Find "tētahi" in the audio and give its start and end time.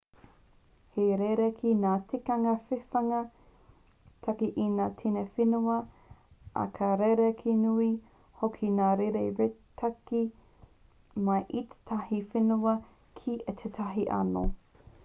11.77-12.23, 13.63-14.09